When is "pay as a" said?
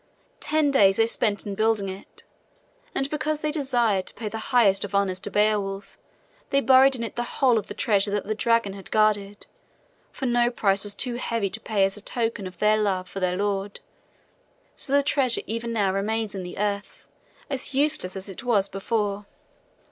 11.59-12.01